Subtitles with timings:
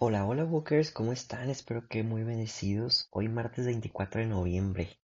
[0.00, 1.50] Hola, hola Bookers, ¿cómo están?
[1.50, 3.08] Espero que muy bendecidos.
[3.10, 5.00] Hoy martes 24 de noviembre.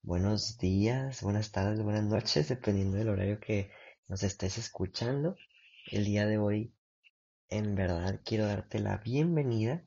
[0.00, 3.72] Buenos días, buenas tardes, buenas noches, dependiendo del horario que
[4.06, 5.34] nos estés escuchando.
[5.90, 6.72] El día de hoy,
[7.48, 9.82] en verdad, quiero darte la bienvenida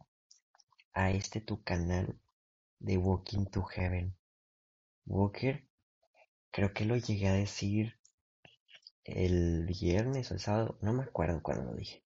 [0.92, 2.20] a este tu canal
[2.80, 4.18] de Walking to Heaven.
[5.06, 5.66] Walker,
[6.52, 7.98] creo que lo llegué a decir
[9.06, 12.04] el viernes o el sábado, no me acuerdo cuándo lo dije,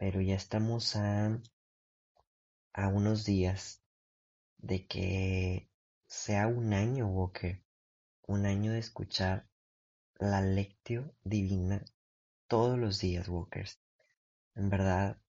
[0.00, 1.42] pero ya estamos a
[2.72, 3.82] a unos días
[4.56, 5.68] de que
[6.06, 7.62] sea un año, Walker,
[8.26, 9.46] un año de escuchar
[10.18, 11.84] la lectio divina
[12.48, 13.78] todos los días, Walkers.
[14.54, 15.20] En verdad,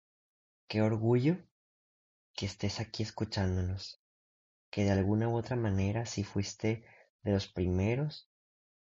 [0.69, 1.37] qué orgullo
[2.33, 4.01] que estés aquí escuchándonos,
[4.69, 6.85] que de alguna u otra manera, si fuiste
[7.23, 8.31] de los primeros,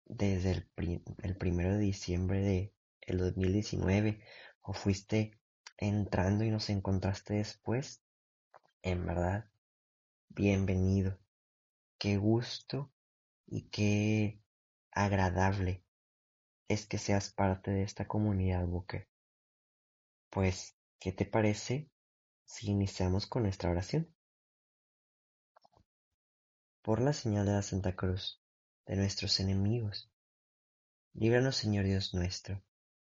[0.05, 4.23] desde el, el primero de diciembre de el 2019,
[4.61, 5.40] o fuiste
[5.81, 8.03] entrando y nos encontraste después,
[8.83, 9.51] en verdad,
[10.29, 11.19] bienvenido.
[11.99, 12.93] Qué gusto
[13.47, 14.41] y qué
[14.93, 15.83] agradable
[16.69, 19.09] es que seas parte de esta comunidad, Buque.
[20.29, 21.91] Pues, ¿qué te parece
[22.45, 24.15] si iniciamos con nuestra oración?
[26.83, 28.43] Por la señal de la Santa Cruz,
[28.87, 30.11] de nuestros enemigos,
[31.15, 32.63] líbranos, Señor Dios nuestro,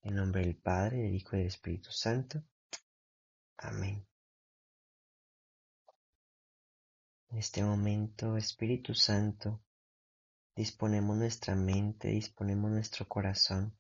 [0.02, 2.44] en nombre del Padre, del Hijo y del Espíritu Santo.
[3.58, 4.06] Amén.
[7.30, 9.60] En este momento, Espíritu Santo,
[10.56, 13.76] disponemos nuestra mente, disponemos nuestro corazón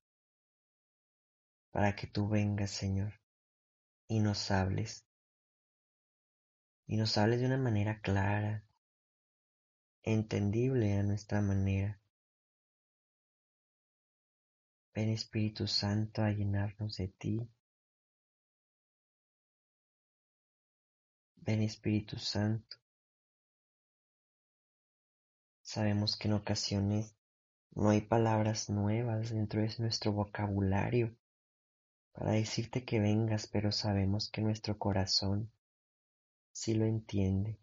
[1.69, 3.13] para que tú vengas, Señor,
[4.07, 5.05] y nos hables.
[6.87, 8.65] Y nos hables de una manera clara,
[10.01, 12.01] entendible a nuestra manera.
[14.95, 17.52] Ven Espíritu Santo a llenarnos de ti.
[21.45, 22.77] Ven Espíritu Santo
[25.63, 27.15] Sabemos que en ocasiones
[27.71, 31.15] no hay palabras nuevas dentro de nuestro vocabulario
[32.11, 35.51] para decirte que vengas, pero sabemos que nuestro corazón
[36.51, 37.57] sí lo entiende.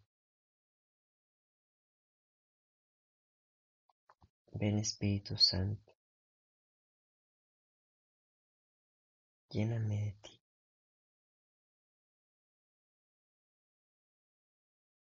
[4.51, 5.93] Ven Espíritu Santo,
[9.49, 10.40] lléname de ti.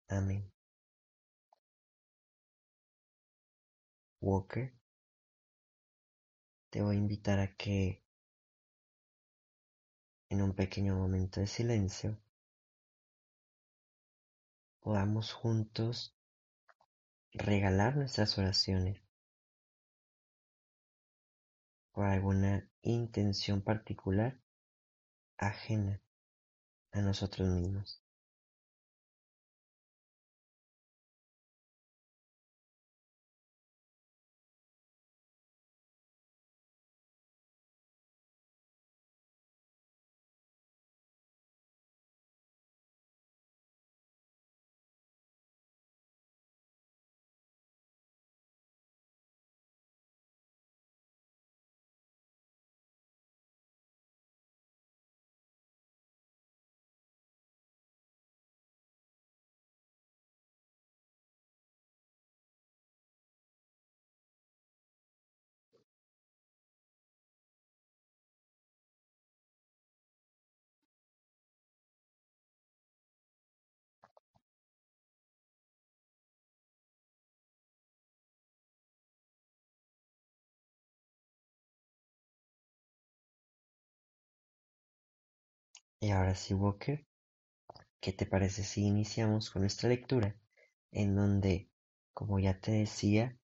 [0.09, 0.51] Amén.
[4.21, 4.73] Walker,
[6.71, 8.03] te voy a invitar a que
[10.29, 12.19] en un pequeño momento de silencio
[14.81, 16.15] podamos juntos
[17.33, 19.01] regalar nuestras oraciones
[21.93, 24.39] por alguna intención particular
[25.39, 26.03] ajena
[26.93, 28.04] a nosotros mismos.
[86.05, 87.03] Y ahora sí, Walker,
[87.99, 90.39] ¿qué te parece si iniciamos con nuestra lectura?
[90.93, 91.71] En donde,
[92.13, 93.39] como ya te decía,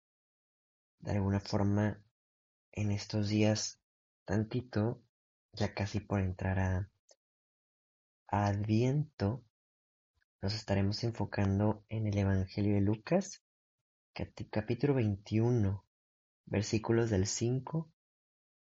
[0.98, 2.04] de alguna forma
[2.72, 3.80] en estos días,
[4.26, 5.02] tantito,
[5.54, 6.90] ya casi por entrar a,
[8.26, 9.42] Adviento,
[10.42, 13.42] nos estaremos enfocando en el Evangelio de Lucas,
[14.50, 15.82] capítulo 21,
[16.44, 17.90] versículos del 5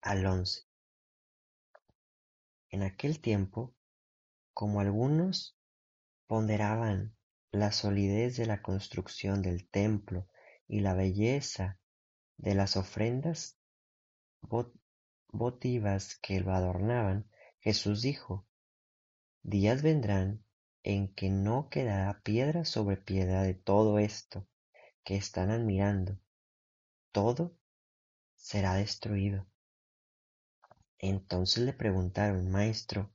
[0.01, 0.63] al 11.
[2.71, 3.74] En aquel tiempo,
[4.55, 5.59] como algunos
[6.27, 7.13] ponderaban
[7.51, 10.29] la solidez de la construcción del templo
[10.65, 11.77] y la belleza
[12.37, 13.59] de las ofrendas
[15.27, 17.29] votivas que lo adornaban,
[17.59, 18.47] Jesús dijo,
[19.43, 20.45] Días vendrán
[20.83, 24.47] en que no quedará piedra sobre piedra de todo esto
[25.03, 26.17] que están admirando,
[27.11, 27.57] todo
[28.35, 29.47] será destruido.
[30.97, 33.14] Entonces le preguntaron, Maestro,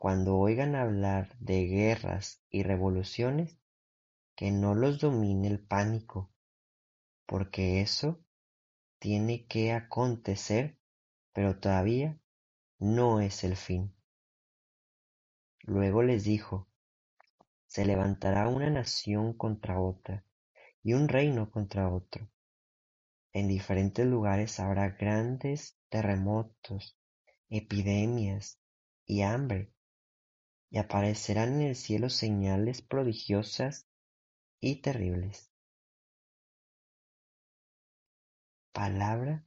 [0.00, 3.58] Cuando oigan hablar de guerras y revoluciones,
[4.36, 6.30] que no los domine el pánico,
[7.26, 8.20] porque eso
[9.00, 10.78] tiene que acontecer,
[11.32, 12.16] pero todavía
[12.78, 13.92] no es el fin.
[15.62, 16.68] Luego les dijo,
[17.66, 20.24] se levantará una nación contra otra
[20.80, 22.30] y un reino contra otro.
[23.32, 26.96] En diferentes lugares habrá grandes terremotos,
[27.50, 28.60] epidemias
[29.04, 29.72] y hambre,
[30.70, 33.86] y aparecerán en el cielo señales prodigiosas
[34.60, 35.50] y terribles.
[38.72, 39.44] Palabra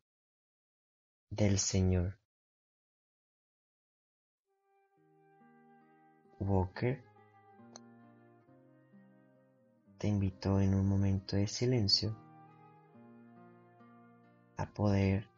[1.30, 2.20] del Señor.
[6.40, 7.04] Walker
[10.00, 12.18] te invito en un momento de silencio
[14.58, 15.30] a poder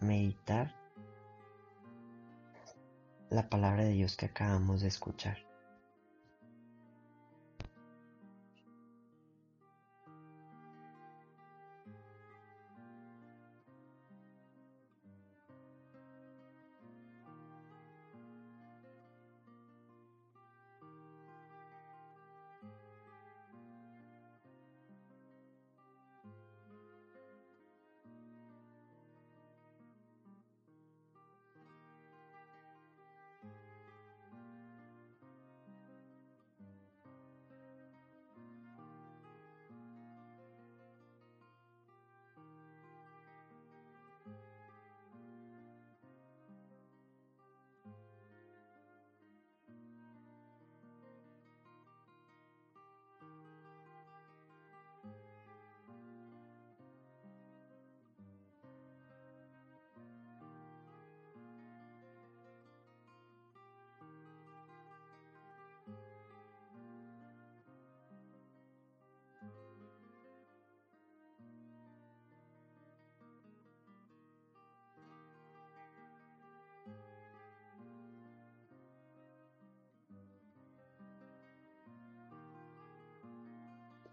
[0.00, 0.77] meditar
[3.30, 5.47] la palabra de Dios que acabamos de escuchar.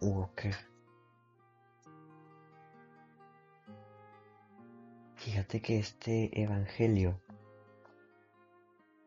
[0.05, 0.55] Walker.
[5.15, 7.19] Fíjate que este Evangelio,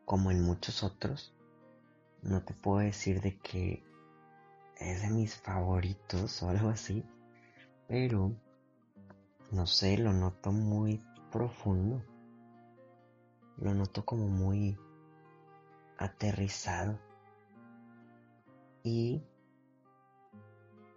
[0.03, 1.33] como en muchos otros,
[2.21, 3.83] no te puedo decir de que
[4.77, 7.05] es de mis favoritos o algo así,
[7.87, 8.35] pero
[9.51, 12.03] no sé, lo noto muy profundo.
[13.57, 14.77] Lo noto como muy
[15.97, 16.99] aterrizado.
[18.83, 19.23] Y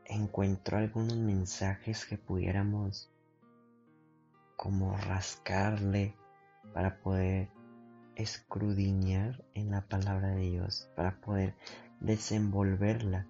[0.07, 3.11] encuentro algunos mensajes que pudiéramos
[4.57, 6.15] como rascarle
[6.73, 7.51] para poder
[8.15, 11.55] escrudiñar en la palabra de Dios, para poder
[12.01, 13.27] desenvolverla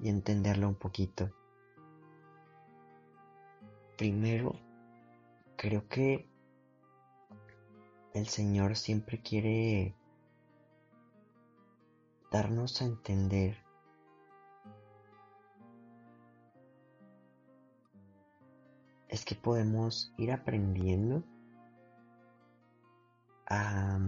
[0.00, 1.30] y entenderla un poquito.
[3.96, 4.54] Primero,
[5.56, 6.28] creo que
[8.14, 9.94] el Señor siempre quiere
[12.30, 13.56] darnos a entender
[19.12, 21.22] es que podemos ir aprendiendo
[23.46, 23.98] a,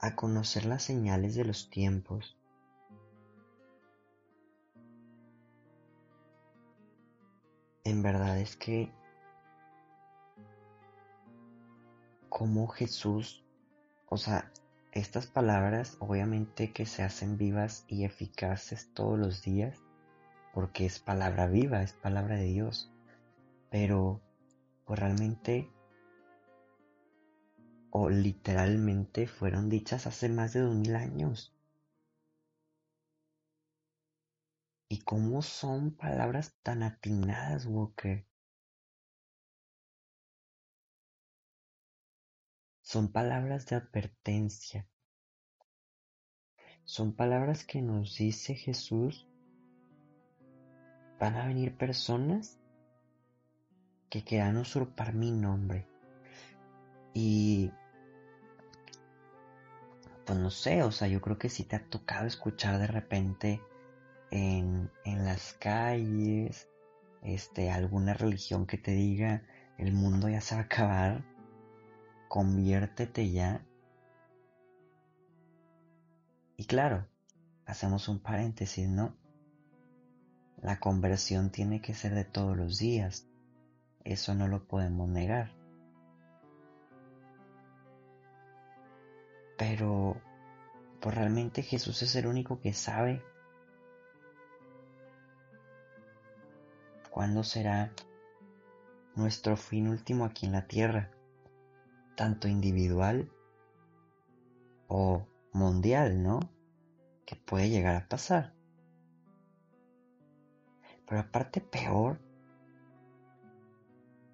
[0.00, 2.36] a conocer las señales de los tiempos.
[7.84, 8.92] En verdad es que
[12.28, 13.44] como Jesús,
[14.08, 14.50] o sea,
[14.90, 19.85] estas palabras obviamente que se hacen vivas y eficaces todos los días,
[20.56, 22.90] porque es palabra viva, es palabra de Dios.
[23.68, 24.22] Pero
[24.86, 25.70] pues realmente
[27.90, 31.54] o literalmente fueron dichas hace más de dos mil años.
[34.88, 38.26] ¿Y cómo son palabras tan atinadas, Walker?
[42.80, 44.88] Son palabras de advertencia.
[46.86, 49.28] Son palabras que nos dice Jesús
[51.18, 52.58] van a venir personas
[54.10, 55.86] que quieran usurpar mi nombre.
[57.14, 57.70] Y
[60.24, 63.62] pues no sé, o sea, yo creo que sí te ha tocado escuchar de repente
[64.30, 66.68] en, en las calles,
[67.22, 69.42] este, alguna religión que te diga
[69.78, 71.24] el mundo ya se va a acabar,
[72.28, 73.64] conviértete ya.
[76.56, 77.06] Y claro,
[77.66, 79.14] hacemos un paréntesis, ¿no?
[80.62, 83.26] La conversión tiene que ser de todos los días.
[84.04, 85.52] Eso no lo podemos negar.
[89.58, 90.20] Pero,
[91.00, 93.22] pues realmente Jesús es el único que sabe
[97.10, 97.92] cuándo será
[99.14, 101.10] nuestro fin último aquí en la tierra,
[102.14, 103.30] tanto individual
[104.88, 106.40] o mundial, ¿no?
[107.24, 108.55] Que puede llegar a pasar.
[111.06, 112.18] Pero aparte peor,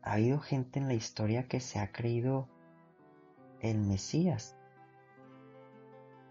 [0.02, 2.48] ha habido gente en la historia que se ha creído
[3.60, 4.56] el Mesías,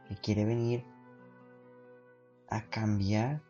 [0.07, 0.83] que quiere venir
[2.49, 3.41] a cambiar,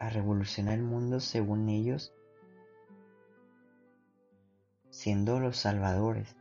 [0.00, 2.12] a revolucionar el mundo según ellos,
[4.90, 6.36] siendo los salvadores.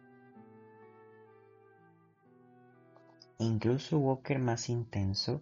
[3.38, 5.42] Incluso Walker más intenso,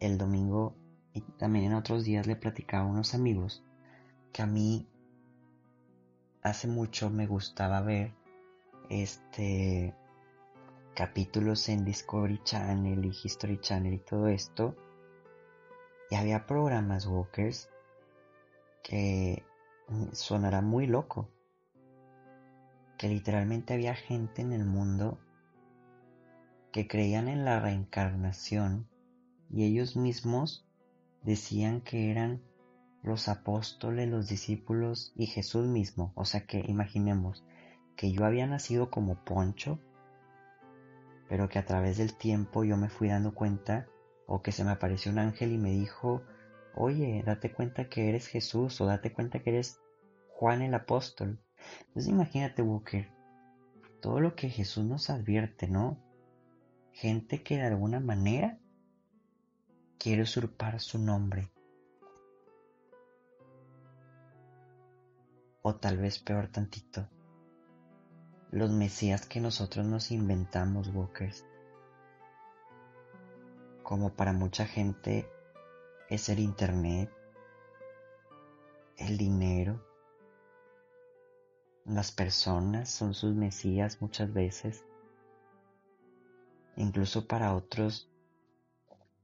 [0.00, 0.76] el domingo
[1.14, 3.62] y también en otros días le platicaba a unos amigos
[4.32, 4.88] que a mí
[6.42, 8.12] hace mucho me gustaba ver
[8.88, 9.94] este
[10.94, 14.76] capítulos en Discovery Channel y History Channel y todo esto.
[16.10, 17.70] Y había programas Walkers
[18.82, 19.42] que
[20.12, 21.28] sonará muy loco.
[22.98, 25.18] Que literalmente había gente en el mundo
[26.72, 28.88] que creían en la reencarnación
[29.50, 30.66] y ellos mismos
[31.22, 32.42] decían que eran
[33.02, 36.12] los apóstoles, los discípulos y Jesús mismo.
[36.14, 37.44] O sea que imaginemos
[37.96, 39.78] que yo había nacido como Poncho,
[41.28, 43.86] pero que a través del tiempo yo me fui dando cuenta
[44.26, 46.22] o que se me apareció un ángel y me dijo,
[46.74, 49.80] oye, date cuenta que eres Jesús o date cuenta que eres
[50.28, 51.40] Juan el apóstol.
[51.88, 53.10] Entonces imagínate, Walker,
[54.00, 55.98] todo lo que Jesús nos advierte, ¿no?
[56.92, 58.58] Gente que de alguna manera
[60.02, 61.48] quiere usurpar su nombre.
[65.62, 67.08] O tal vez peor tantito,
[68.50, 71.46] los mesías que nosotros nos inventamos, Walkers.
[73.84, 75.30] Como para mucha gente
[76.10, 77.08] es el Internet,
[78.96, 79.86] el dinero,
[81.84, 84.84] las personas son sus mesías muchas veces.
[86.74, 88.11] Incluso para otros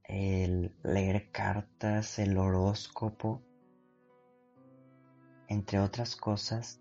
[0.08, 3.42] el leer cartas, el horóscopo,
[5.48, 6.80] entre otras cosas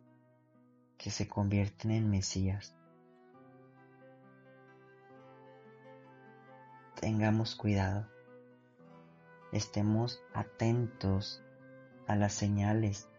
[0.98, 2.74] que se convierten en Mesías.
[7.00, 8.08] Tengamos cuidado,
[9.52, 11.44] estemos atentos
[12.08, 13.10] a las señales,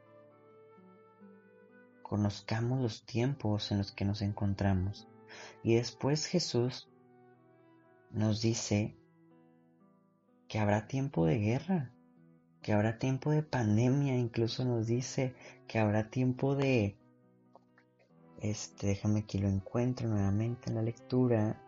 [2.02, 5.06] conozcamos los tiempos en los que nos encontramos.
[5.62, 6.90] Y después Jesús
[8.10, 8.96] nos dice
[10.48, 11.92] que habrá tiempo de guerra,
[12.62, 15.34] que habrá tiempo de pandemia, incluso nos dice
[15.66, 16.96] que habrá tiempo de...
[18.40, 21.60] Este, déjame que lo encuentro nuevamente en la lectura.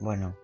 [0.00, 0.36] Bueno,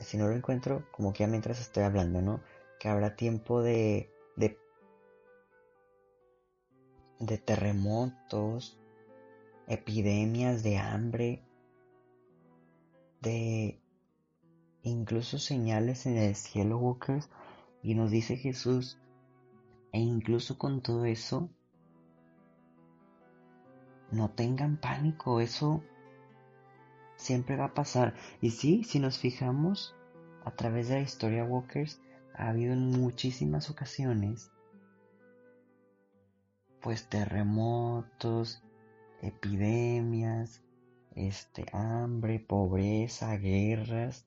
[0.00, 2.40] si no lo encuentro, como que ya mientras estoy hablando, ¿no?
[2.78, 4.58] Que habrá tiempo de, de,
[7.20, 8.78] de terremotos,
[9.66, 11.42] epidemias de hambre,
[13.20, 13.80] de
[14.84, 17.30] incluso señales en el cielo, Walkers,
[17.82, 18.98] y nos dice Jesús,
[19.92, 21.50] e incluso con todo eso,
[24.10, 25.82] no tengan pánico, eso
[27.16, 28.14] siempre va a pasar.
[28.40, 29.94] Y sí, si nos fijamos
[30.44, 32.00] a través de la historia Walkers,
[32.34, 34.50] ha habido en muchísimas ocasiones,
[36.80, 38.62] pues terremotos,
[39.22, 40.62] epidemias,
[41.14, 44.26] este hambre, pobreza, guerras,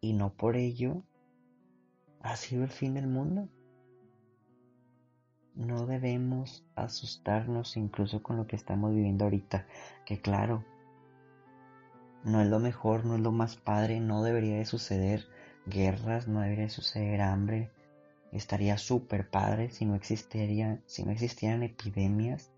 [0.00, 1.02] y no por ello
[2.22, 3.48] ha sido el fin del mundo.
[5.54, 9.66] No debemos asustarnos incluso con lo que estamos viviendo ahorita,
[10.06, 10.64] que claro,
[12.24, 15.26] no es lo mejor, no es lo más padre, no debería de suceder
[15.66, 17.70] guerras, no debería de suceder hambre.
[18.32, 22.52] Estaría súper padre si no si no existieran epidemias.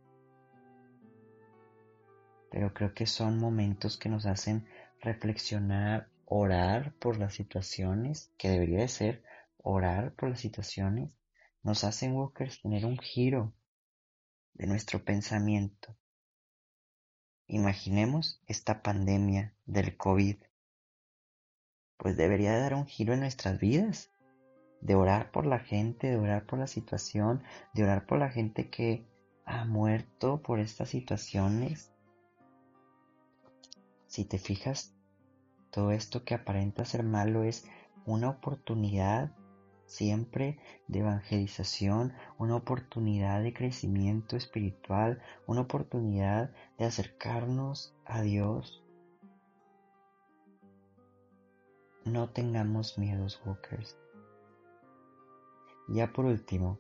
[2.51, 4.67] Pero creo que son momentos que nos hacen
[5.01, 9.23] reflexionar orar por las situaciones, que debería de ser
[9.59, 11.15] orar por las situaciones,
[11.63, 13.53] nos hacen Walkers tener un giro
[14.55, 15.95] de nuestro pensamiento.
[17.47, 20.37] imaginemos esta pandemia del COVID,
[21.99, 24.11] pues debería dar un giro en nuestras vidas,
[24.81, 27.43] de orar por la gente, de orar por la situación,
[27.75, 29.07] de orar por la gente que
[29.45, 31.93] ha muerto por estas situaciones.
[34.07, 34.95] Si te fijas,
[35.73, 37.67] todo esto que aparenta ser malo es
[38.05, 39.33] una oportunidad
[39.87, 48.85] siempre de evangelización, una oportunidad de crecimiento espiritual, una oportunidad de acercarnos a Dios.
[52.05, 53.97] No tengamos miedos, Walkers.
[55.89, 56.79] Ya por último,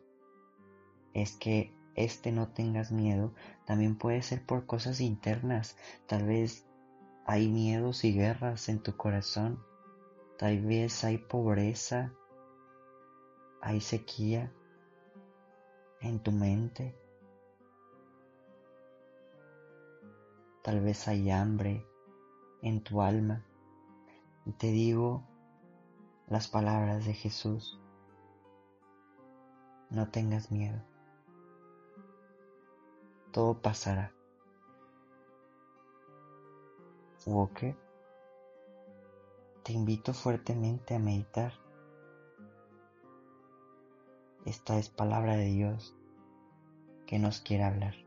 [1.14, 3.34] es que este no tengas miedo
[3.66, 5.76] también puede ser por cosas internas.
[6.06, 6.66] Tal vez
[7.24, 9.62] hay miedos y guerras en tu corazón.
[10.38, 12.12] Tal vez hay pobreza
[13.62, 14.52] hay sequía
[16.00, 16.98] en tu mente.
[20.62, 21.86] Tal vez hay hambre
[22.60, 23.46] en tu alma.
[24.44, 25.22] Y te digo
[26.26, 27.80] las palabras de Jesús.
[29.90, 30.82] No tengas miedo.
[33.30, 34.12] Todo pasará.
[37.26, 37.76] Walker,
[39.62, 41.52] te invito fuertemente a meditar
[44.44, 45.94] esta es palabra de Dios
[47.06, 48.01] que nos quiere hablar.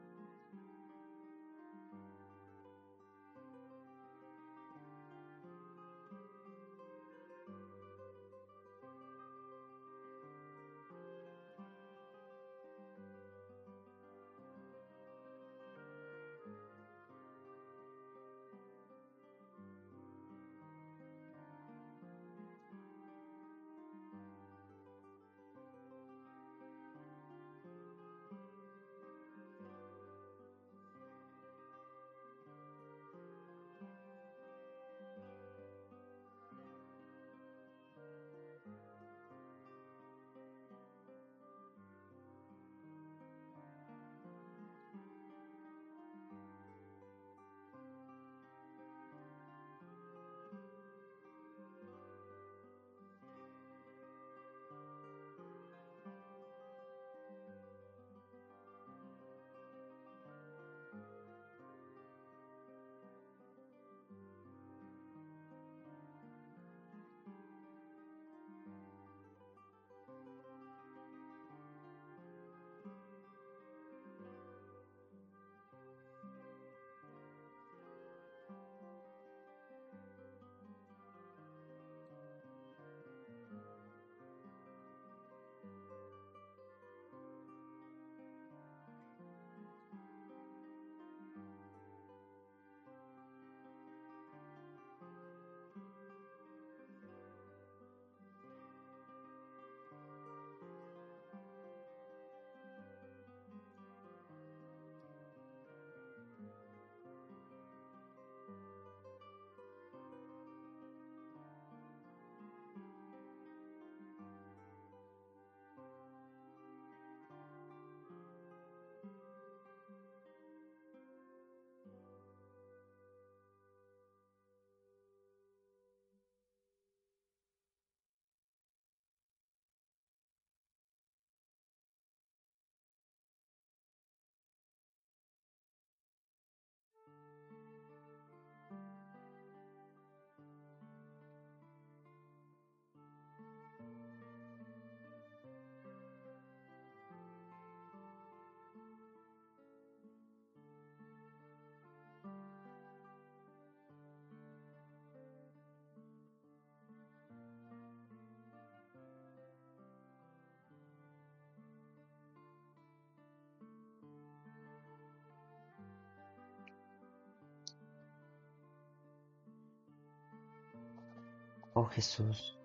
[171.77, 172.57] Oh Jesús,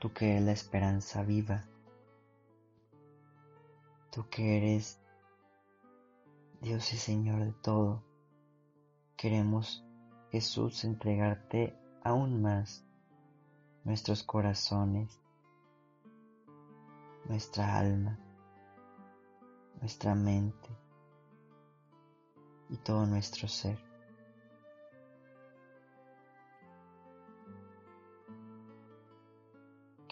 [0.00, 1.64] tú que eres la esperanza viva,
[4.10, 4.98] tú que eres
[6.60, 8.02] Dios y Señor de todo,
[9.16, 9.84] queremos
[10.32, 12.84] Jesús entregarte aún más
[13.84, 15.20] nuestros corazones,
[17.26, 18.18] nuestra alma,
[19.78, 20.68] nuestra mente
[22.70, 23.89] y todo nuestro ser.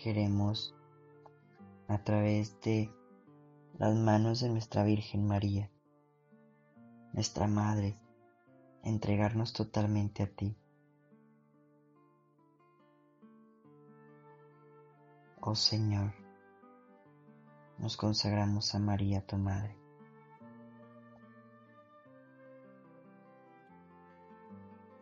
[0.09, 0.75] Queremos
[1.87, 2.91] a través de
[3.79, 5.71] las manos de nuestra Virgen María
[7.13, 7.95] nuestra Madre,
[8.85, 10.57] entregarnos totalmente a ti.
[15.43, 16.15] Oh Señor,
[17.77, 19.77] nos consagramos a María, tu Madre.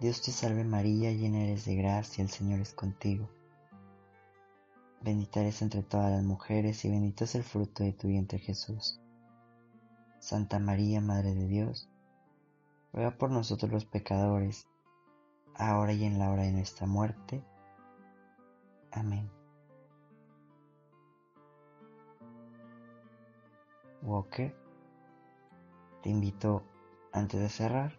[0.00, 3.35] Dios te salve María, llena eres de gracia, el Señor es contigo.
[5.02, 9.00] Bendita eres entre todas las mujeres y bendito es el fruto de tu vientre Jesús.
[10.18, 11.88] Santa María, Madre de Dios,
[12.92, 14.66] ruega por nosotros los pecadores,
[15.54, 17.44] ahora y en la hora de nuestra muerte.
[18.90, 19.30] Amén.
[24.02, 24.54] Walker,
[26.02, 26.62] te invito
[27.12, 27.98] antes de cerrar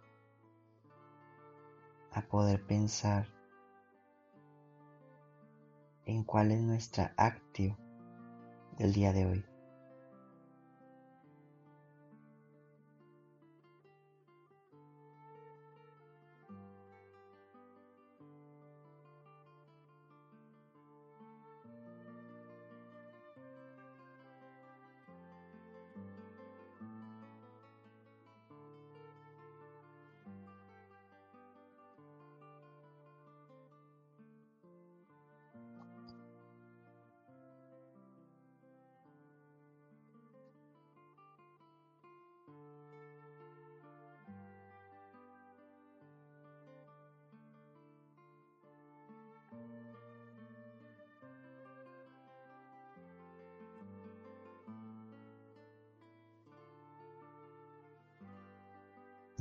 [2.12, 3.37] a poder pensar
[6.08, 7.78] en cuál es nuestra actio
[8.78, 9.46] del día de hoy.